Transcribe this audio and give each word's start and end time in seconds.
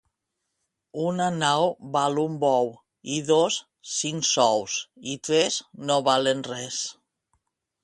Una 1.09 1.27
nau 1.35 1.65
val 1.97 2.21
un 2.21 2.39
bou; 2.45 2.71
i 3.17 3.19
dos, 3.29 3.59
cinc 3.97 4.27
sous; 4.33 4.81
i 5.15 5.17
tres, 5.31 5.61
no 5.91 6.01
valen 6.11 6.45
res. 6.51 6.83